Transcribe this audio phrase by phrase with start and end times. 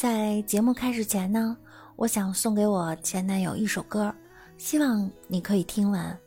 [0.00, 1.54] 在节目开始前呢，
[1.94, 4.14] 我想送给我前男友一首歌，
[4.56, 6.18] 希望你可以听完。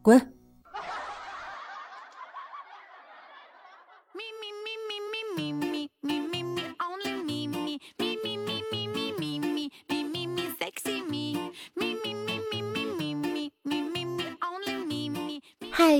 [0.00, 0.32] 滚！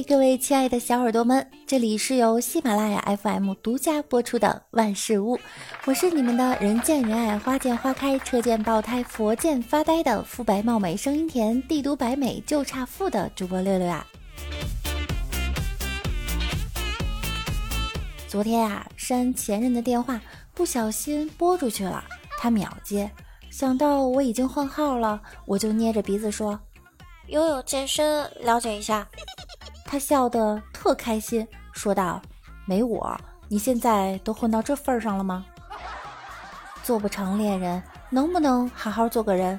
[0.06, 5.36] 各位亲爱的小耳朵们，这里是由喜马拉雅 FM 独家播出的《万事屋》，
[5.84, 14.06] 我是你们的人见人爱、花见花开、车见爆胎、佛见发呆的肤白貌美、声音甜、帝都白美就差富的主播六六呀。
[18.26, 20.20] 昨天啊，删前任的电话
[20.54, 22.02] 不小心拨出去了，
[22.38, 23.10] 他秒接，
[23.50, 26.58] 想到我已经换号了，我就捏着鼻子说
[27.28, 29.06] ：“拥有健身，了解一下。”
[29.90, 32.22] 他笑得特开心，说道
[32.64, 35.44] ：“没我，你现在都混到这份上了吗？
[36.84, 39.58] 做不成恋人，能不能好好做个人？”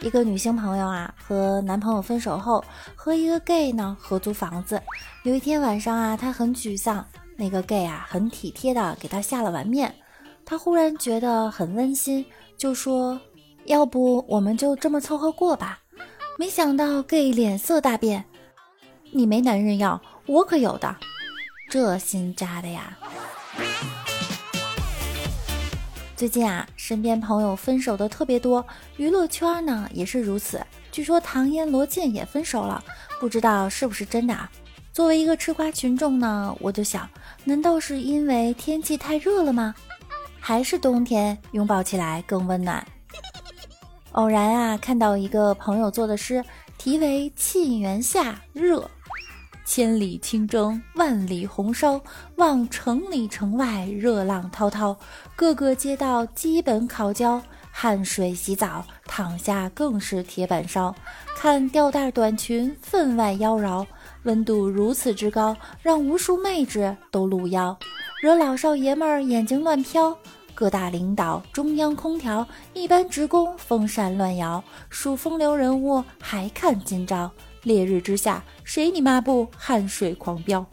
[0.00, 2.64] 一个女性朋友啊，和男朋友分手后，
[2.96, 4.80] 和一个 gay 呢合租房子。
[5.24, 7.04] 有一天晚上啊，她很沮丧，
[7.36, 9.94] 那个 gay 啊很体贴的给她下了碗面。
[10.46, 12.24] 她忽然觉得很温馨，
[12.56, 13.20] 就说
[13.68, 15.79] ：“要不我们就这么凑合过吧。”
[16.40, 18.24] 没想到 gay 脸色大变，
[19.10, 20.96] 你没男人要，我可有的，
[21.68, 22.96] 这心扎的呀！
[26.16, 30.64] 最近啊，身边朋友分手的特别多，娱乐圈呢也是如此。
[30.90, 32.82] 据说唐嫣、罗晋也分手了，
[33.20, 34.50] 不知道是不是真的啊？
[34.94, 37.06] 作为一个吃瓜群众呢，我就想，
[37.44, 39.74] 难道是因为天气太热了吗？
[40.40, 42.82] 还是冬天拥抱起来更温暖？
[44.12, 46.44] 偶然啊，看到一个朋友做的诗，
[46.76, 48.90] 题为《沁园夏》，热，
[49.64, 52.00] 千里清蒸，万里红烧，
[52.36, 54.96] 望城里城外热浪滔滔，
[55.36, 60.92] 各个街道基本烤焦，汗水洗澡，躺下更是铁板烧。
[61.36, 63.86] 看吊带短裙，分外妖娆，
[64.24, 67.78] 温度如此之高，让无数妹纸都露腰，
[68.20, 70.18] 惹老少爷们儿眼睛乱飘。
[70.54, 77.30] 各大领导、中央空调、一般职工风扇乱摇，数风流人物还看今朝。
[77.62, 80.64] 烈日之下，谁你妈不汗水狂飙？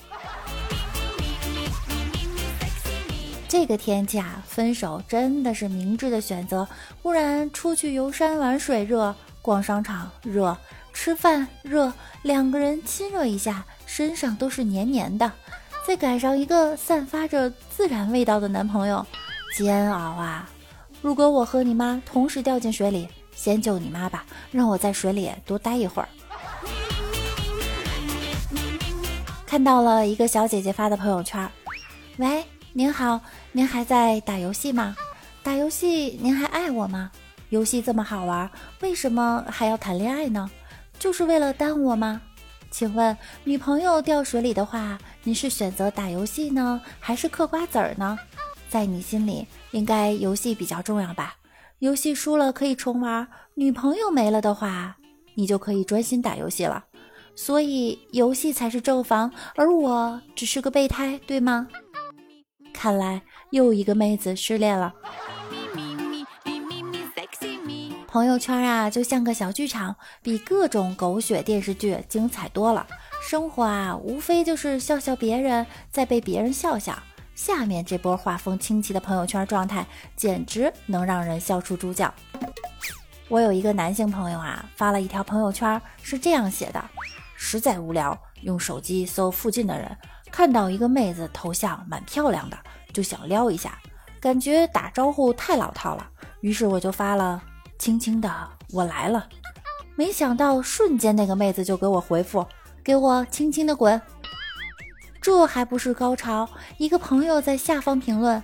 [3.49, 6.67] 这个天气啊，分手真的是明智的选择，
[7.01, 10.57] 不然出去游山玩水热，逛商场热，
[10.94, 15.31] 吃饭热，两个人亲热一下，身上都是黏黏的，
[15.85, 19.05] 再赶上一个散发着自然味道的男朋友。
[19.57, 20.47] 煎熬啊！
[21.01, 26.09] 如果我和你妈同时掉进水里，先救你妈吧，让我在水里多待一会儿。
[29.47, 31.50] 看到了一个小姐姐发的朋友圈，
[32.18, 33.19] 喂，您好，
[33.51, 34.95] 您还在打游戏吗？
[35.41, 37.09] 打游戏您还爱我吗？
[37.50, 38.47] 游戏这么好玩，
[38.81, 40.47] 为什么还要谈恋爱呢？
[41.00, 42.22] 就是为了耽误我吗？
[42.69, 48.19] 请问女朋友掉水里的话，你是选择打游戏呢，还是嗑瓜子儿呢？
[48.69, 51.35] 在你心里，应该游戏比较重要吧？
[51.79, 54.97] 游戏输了可以重玩，女朋友没了的话，
[55.35, 56.85] 你就可以专心打游戏了。
[57.35, 61.67] 所以游戏才是正房，而我只是个备胎，对吗？
[62.73, 64.94] 看来又一个妹子失恋了。
[68.07, 72.88] 朋友圈啊，就像个小剧场，比各种狗血电视剧精彩多了。
[73.22, 76.97] 生活啊，无非就是笑笑别人，再被别人笑笑。
[77.37, 82.11] 下面这波画风清奇的朋友圈状态，简直能让人笑出猪叫。
[83.29, 86.83] 我有一个男性朋友啊，发了一条朋友圈，是这样写的：
[87.35, 89.95] 实在无聊，用手机搜附近的人，
[90.31, 92.57] 看到一个妹子头像蛮漂亮的，
[92.91, 93.77] 就想撩一下，
[94.19, 96.09] 感觉打招呼太老套了，
[96.41, 97.39] 于是我就发了
[97.77, 99.29] “轻轻的我来了”，
[99.95, 102.43] 没想到瞬间那个妹子就给我回复
[102.83, 104.01] ：“给我轻轻的滚。”
[105.27, 106.47] 这还不是高潮！
[106.77, 108.41] 一个朋友在下方评论：“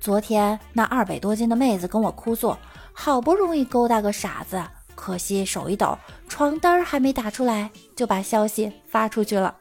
[0.00, 2.56] 昨天那二百多斤的妹子跟我哭诉，
[2.94, 4.64] 好不容易勾搭个傻子，
[4.94, 9.54] 可惜手一抖，床单还没打出来，就把消息发出去了。”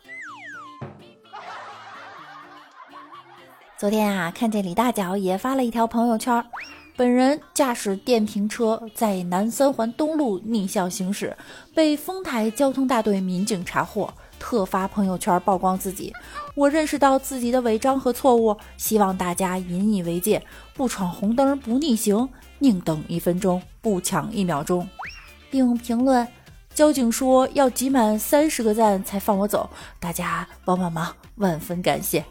[3.77, 6.41] 昨天啊，看见李大脚也发了一条朋友圈
[6.95, 11.35] ：“本人驾驶电瓶车在南三环东路逆向行驶，
[11.75, 16.13] 被丰台交通大队民警查获。”特发朋友圈曝光自己，
[16.55, 20.41] 我认识到自己的违章和错误，希望大家引以为戒，
[20.73, 22.27] 不闯红灯不逆行，
[22.59, 24.87] 宁等一分钟不抢一秒钟，
[25.49, 26.27] 并评论：
[26.73, 29.69] 交警说要集满三十个赞才放我走，
[29.99, 32.23] 大家帮帮忙，万分感谢。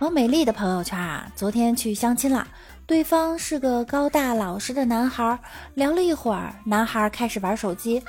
[0.00, 2.44] 王美丽的朋友圈啊，昨天去相亲了，
[2.86, 5.38] 对方是个高大老实的男孩，
[5.74, 8.02] 聊了一会儿，男孩开始玩手机，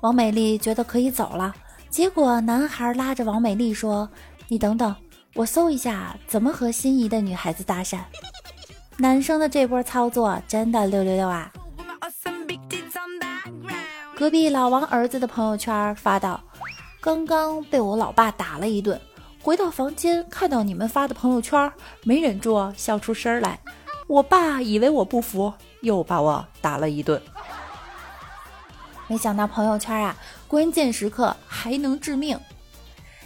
[0.00, 1.54] 王美丽觉得可以走了，
[1.90, 4.08] 结果男孩拉着王美丽说
[4.48, 4.94] ：“你等等，
[5.34, 7.98] 我搜一下怎么和心仪的女孩子搭讪。”
[8.96, 11.52] 男生的这波操作真的六六六啊！
[14.16, 16.40] 隔壁老王儿子的朋友圈发道
[17.00, 19.00] ：“刚刚被我老爸打了一顿。”
[19.42, 21.72] 回到房间，看到你们发的朋友圈，
[22.04, 23.58] 没忍住笑出声来。
[24.06, 27.20] 我爸以为我不服，又把我打了一顿。
[29.10, 30.16] 没想到朋友圈啊，
[30.46, 32.38] 关键时刻还能致命。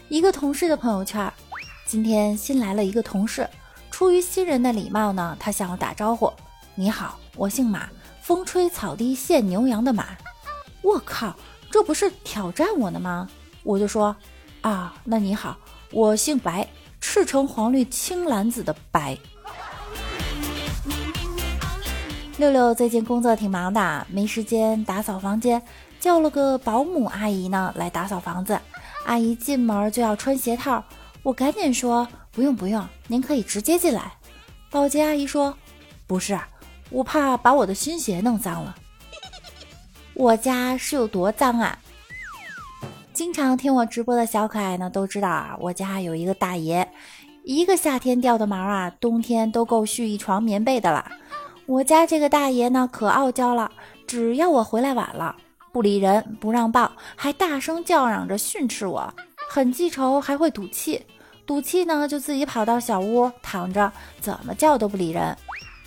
[0.09, 1.31] 一个同事的朋友圈，
[1.85, 3.47] 今天新来了一个同事，
[3.91, 6.33] 出于新人的礼貌呢，他向我打招呼
[6.75, 7.87] ：“你好，我姓马，
[8.23, 10.07] 风吹草低见牛羊的马。”
[10.81, 11.37] 我靠，
[11.71, 13.29] 这不是挑战我呢吗？
[13.63, 14.17] 我就说
[14.63, 15.59] ：“啊，那你好。”
[15.93, 16.67] 我姓白，
[16.99, 19.19] 赤橙黄绿青蓝紫的白。
[22.37, 25.63] 六六最近工作挺忙的，没时间打扫房间，
[26.01, 28.59] 叫了个保姆阿姨呢来打扫房子。
[29.07, 30.83] 阿姨进门就要穿鞋套，
[31.23, 34.15] 我赶紧说不用不用，您可以直接进来。
[34.69, 35.57] 保洁阿姨说
[36.09, 36.37] 不是，
[36.91, 38.75] 我怕把我的新鞋弄脏了。
[40.15, 41.79] 我家是有多脏啊？
[43.13, 46.89] 经常听我直播的小可爱呢，都知道啊，我家有一个大爷，
[47.45, 51.09] 一个夏天掉的毛啊，冬天都够续一床棉被的了。
[51.67, 53.71] 我家这个大爷呢，可傲娇了，
[54.07, 55.35] 只要我回来晚了，
[55.73, 59.13] 不理人，不让抱，还大声叫嚷着训斥我，
[59.49, 61.03] 很记仇，还会赌气，
[61.47, 63.91] 赌气呢就自己跑到小屋躺着，
[64.21, 65.35] 怎么叫都不理人。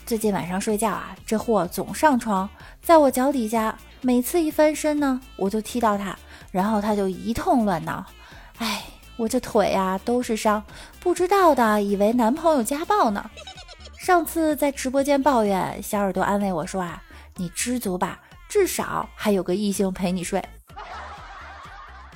[0.03, 2.49] 最近晚上睡觉啊，这货总上床，
[2.81, 6.17] 在我脚底下，每次一翻身呢，我就踢到他。
[6.49, 8.03] 然后他就一通乱闹，
[8.57, 8.83] 哎，
[9.15, 10.63] 我这腿呀都是伤，
[10.99, 13.29] 不知道的以为男朋友家暴呢。
[14.07, 17.03] 上次在直播间抱怨，小耳朵安慰我说啊，
[17.35, 18.17] 你知足吧，
[18.47, 20.41] 至少还有个异性陪你睡。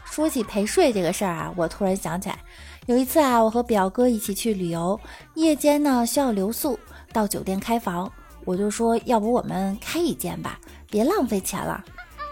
[0.06, 2.40] 说起陪睡这个事儿啊，我突然想起来，
[2.86, 4.98] 有一次啊，我和表哥一起去旅游，
[5.34, 6.80] 夜间呢需要留宿，
[7.12, 8.10] 到酒店开房，
[8.46, 10.58] 我就说要不我们开一间吧，
[10.90, 11.84] 别浪费钱了。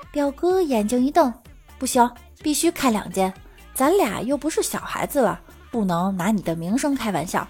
[0.09, 1.33] 表哥眼睛一瞪。
[1.77, 2.09] 不行，
[2.41, 3.33] 必须开两间，
[3.73, 5.37] 咱俩又不是小孩子了，
[5.69, 7.45] 不能拿你的名声开玩笑。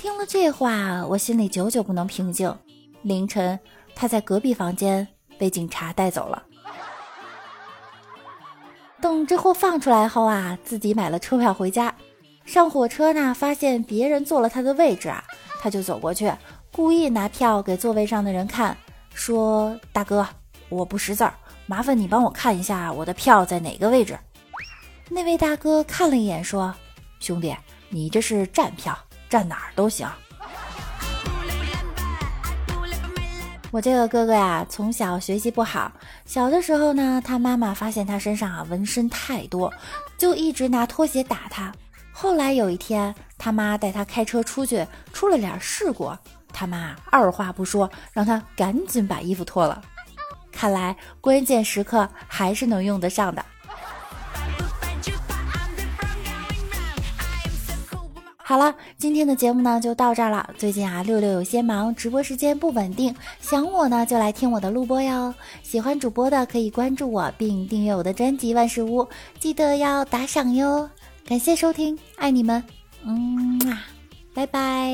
[0.00, 2.56] 听了这话，我心里久久不能平静。
[3.02, 3.60] 凌晨，
[3.94, 5.06] 他在隔壁房间
[5.36, 6.42] 被警察带走了。
[8.98, 11.94] 等这货放出来后啊，自己买了车票回家。
[12.46, 15.22] 上火车呢，发现别人坐了他的位置啊，
[15.60, 16.32] 他就走过去，
[16.72, 18.74] 故意拿票给座位上的人看，
[19.12, 20.26] 说：“大哥，
[20.70, 21.34] 我不识字儿。”
[21.68, 24.18] 麻烦你帮我看一下我的票在哪个位置。
[25.10, 26.74] 那位大哥看了一眼，说
[27.20, 27.54] ：“兄弟，
[27.90, 28.98] 你这是站票，
[29.30, 30.06] 站哪儿都行。”
[33.72, 35.92] 我这个哥哥呀，从小学习不好，
[36.26, 39.72] 小的时候呢，他妈妈发现他身上啊纹身太多，
[40.18, 41.72] 就一直拿拖鞋打他。
[42.10, 46.12] 后来有一天，他妈带他开车出去，出了点事故，
[46.52, 49.80] 他妈二话不说，让他赶紧把衣服脱了。
[50.50, 53.44] 看来关键时刻还是能用得上的。
[58.50, 60.50] 好了，今天的节目呢就到这儿了。
[60.58, 65.32] 最近啊，六六有些忙，直播时间不稳定，想我呢就来听我的录播哟。
[65.62, 69.06] 喜欢主播的可以关注我并订阅我的专辑万事屋，
[69.38, 70.90] 记得要打赏哟。
[71.24, 72.60] 感谢收听，爱你们，
[73.04, 73.60] 嗯，
[74.34, 74.90] 拜拜。